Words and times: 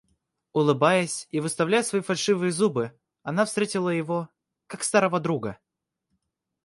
Улыбаясь 0.53 1.27
и 1.29 1.39
выставляя 1.39 1.83
свои 1.83 2.01
фальшивые 2.01 2.51
зубы, 2.51 2.91
она 3.21 3.45
встретила 3.45 3.89
его, 3.89 4.29
как 4.65 4.83
старого 4.83 5.19
друга. 5.19 5.59